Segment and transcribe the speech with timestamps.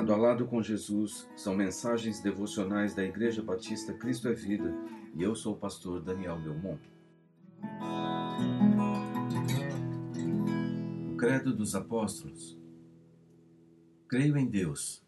[0.00, 4.74] Lado a Lado com Jesus são mensagens devocionais da Igreja Batista Cristo é Vida
[5.14, 6.80] e eu sou o pastor Daniel Belmont.
[11.12, 12.56] O Credo dos Apóstolos
[14.08, 15.02] Creio em Deus.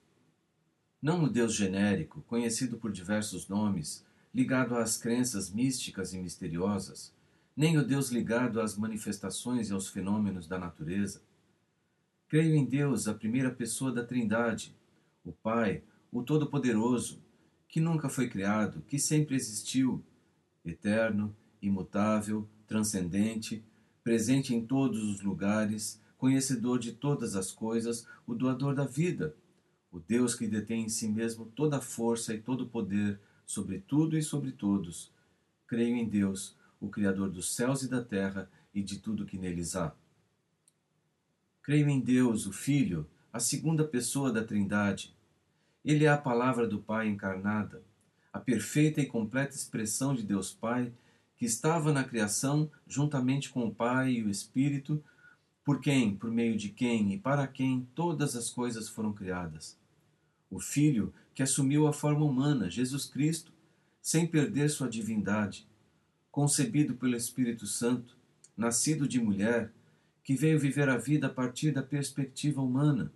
[1.00, 7.14] Não o Deus genérico, conhecido por diversos nomes, ligado às crenças místicas e misteriosas,
[7.56, 11.22] nem o Deus ligado às manifestações e aos fenômenos da natureza
[12.32, 14.74] Creio em Deus, a primeira pessoa da Trindade,
[15.24, 17.22] o Pai, o Todo-Poderoso,
[17.68, 20.04] que nunca foi criado, que sempre existiu,
[20.64, 23.64] eterno, imutável, transcendente,
[24.02, 29.34] presente em todos os lugares, conhecedor de todas as coisas, o doador da vida,
[29.90, 33.78] o Deus que detém em si mesmo toda a força e todo o poder sobre
[33.80, 35.12] tudo e sobre todos.
[35.66, 39.76] Creio em Deus, o Criador dos céus e da terra e de tudo que neles
[39.76, 39.94] há.
[41.62, 45.16] Creio em Deus, o Filho, a segunda pessoa da Trindade.
[45.82, 47.82] Ele é a palavra do Pai encarnada,
[48.30, 50.92] a perfeita e completa expressão de Deus Pai,
[51.36, 55.02] que estava na criação juntamente com o Pai e o Espírito,
[55.64, 59.78] por quem, por meio de quem e para quem todas as coisas foram criadas.
[60.50, 63.50] O Filho que assumiu a forma humana, Jesus Cristo,
[64.02, 65.66] sem perder sua divindade,
[66.30, 68.14] concebido pelo Espírito Santo,
[68.54, 69.72] nascido de mulher,
[70.22, 73.10] que veio viver a vida a partir da perspectiva humana,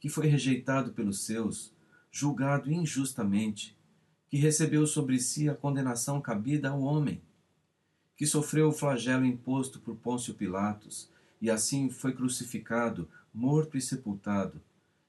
[0.00, 1.72] que foi rejeitado pelos seus,
[2.10, 3.76] julgado injustamente,
[4.28, 7.20] que recebeu sobre si a condenação cabida ao homem,
[8.16, 14.60] que sofreu o flagelo imposto por Pôncio Pilatos e assim foi crucificado, morto e sepultado,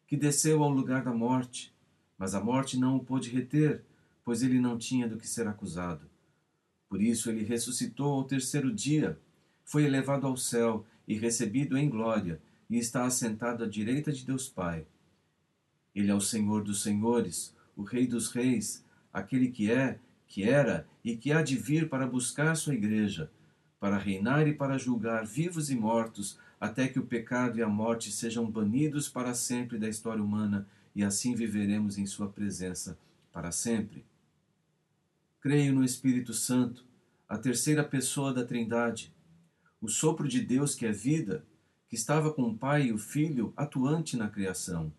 [0.07, 1.73] que desceu ao lugar da morte,
[2.17, 3.83] mas a morte não o pôde reter,
[4.23, 6.05] pois ele não tinha do que ser acusado.
[6.87, 9.19] Por isso ele ressuscitou ao terceiro dia,
[9.63, 14.47] foi elevado ao céu e recebido em glória, e está assentado à direita de Deus
[14.47, 14.87] Pai.
[15.93, 20.87] Ele é o Senhor dos senhores, o Rei dos reis, aquele que é, que era
[21.03, 23.29] e que há de vir para buscar sua igreja,
[23.77, 28.09] para reinar e para julgar vivos e mortos, até que o pecado e a morte
[28.09, 30.65] sejam banidos para sempre da história humana
[30.95, 32.97] e assim viveremos em sua presença
[33.33, 34.05] para sempre.
[35.41, 36.85] Creio no Espírito Santo,
[37.27, 39.13] a terceira pessoa da Trindade,
[39.81, 41.43] o sopro de Deus que é vida,
[41.91, 44.93] que estava com o Pai e o Filho atuante na criação.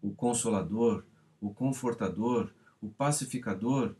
[0.00, 1.04] O Consolador,
[1.40, 3.92] o Confortador, o Pacificador,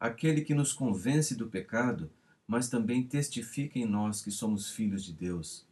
[0.00, 2.10] aquele que nos convence do pecado,
[2.46, 5.66] mas também testifica em nós que somos filhos de Deus.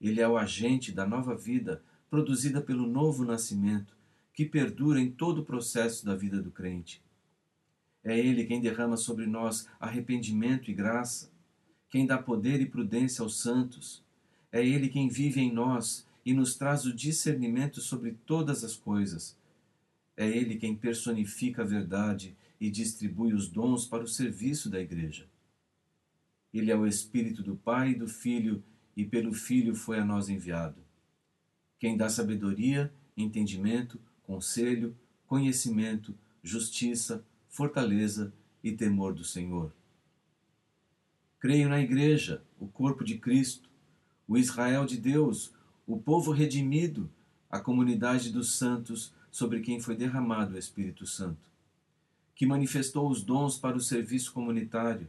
[0.00, 3.96] Ele é o agente da nova vida produzida pelo novo nascimento,
[4.34, 7.00] que perdura em todo o processo da vida do crente.
[8.02, 11.30] É Ele quem derrama sobre nós arrependimento e graça,
[11.88, 14.04] quem dá poder e prudência aos santos.
[14.56, 19.36] É Ele quem vive em nós e nos traz o discernimento sobre todas as coisas.
[20.16, 25.28] É Ele quem personifica a verdade e distribui os dons para o serviço da Igreja.
[26.54, 28.64] Ele é o Espírito do Pai e do Filho,
[28.96, 30.80] e pelo Filho foi a nós enviado.
[31.78, 34.96] Quem dá sabedoria, entendimento, conselho,
[35.26, 38.32] conhecimento, justiça, fortaleza
[38.64, 39.70] e temor do Senhor.
[41.38, 43.68] Creio na Igreja, o corpo de Cristo,
[44.26, 45.52] o Israel de Deus,
[45.86, 47.10] o povo redimido,
[47.50, 51.48] a comunidade dos santos sobre quem foi derramado o Espírito Santo,
[52.34, 55.08] que manifestou os dons para o serviço comunitário,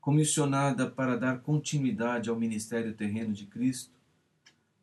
[0.00, 3.92] comissionada para dar continuidade ao ministério terreno de Cristo,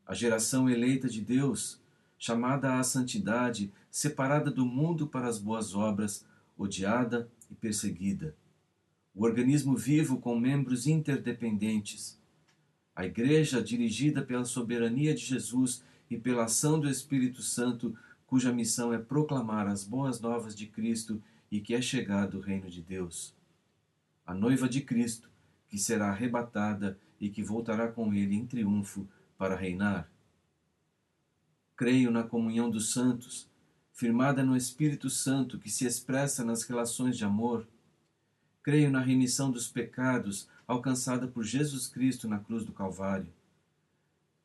[0.06, 1.79] a geração eleita de Deus,
[2.18, 6.25] chamada à santidade, separada do mundo para as boas obras,
[6.57, 8.35] odiada e perseguida
[9.18, 12.19] o organismo vivo com membros interdependentes.
[12.97, 18.91] A Igreja, dirigida pela soberania de Jesus e pela ação do Espírito Santo, cuja missão
[18.91, 21.22] é proclamar as boas novas de Cristo
[21.52, 23.36] e que é chegado o reino de Deus.
[24.25, 25.30] A noiva de Cristo,
[25.69, 29.07] que será arrebatada e que voltará com ele em triunfo
[29.38, 30.12] para reinar.
[31.75, 33.48] Creio na comunhão dos santos,
[33.94, 37.68] firmada no Espírito Santo que se expressa nas relações de amor
[38.68, 43.28] Creio na remissão dos pecados alcançada por Jesus Cristo na cruz do Calvário.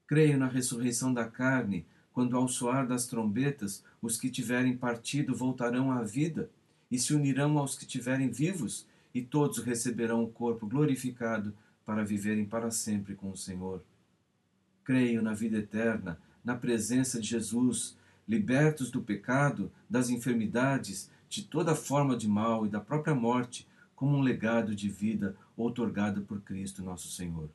[0.07, 5.91] Creio na ressurreição da carne, quando ao soar das trombetas os que tiverem partido voltarão
[5.91, 6.51] à vida
[6.91, 11.55] e se unirão aos que tiverem vivos, e todos receberão o corpo glorificado
[11.85, 13.83] para viverem para sempre com o Senhor.
[14.85, 17.97] Creio na vida eterna, na presença de Jesus,
[18.27, 24.17] libertos do pecado, das enfermidades, de toda forma de mal e da própria morte, como
[24.17, 27.49] um legado de vida outorgado por Cristo nosso Senhor.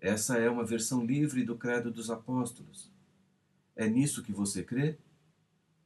[0.00, 2.90] Essa é uma versão livre do Credo dos Apóstolos.
[3.74, 4.98] É nisso que você crê?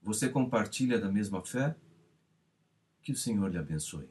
[0.02, 1.76] Você compartilha da mesma fé?
[3.02, 4.08] Que o Senhor lhe abençoe.